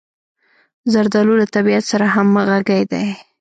زردالو 0.93 1.33
له 1.41 1.45
طبعیت 1.55 1.83
سره 1.91 2.05
همغږې 2.15 2.81
ده. 2.91 3.01